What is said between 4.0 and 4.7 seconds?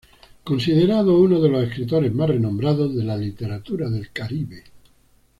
Caribe.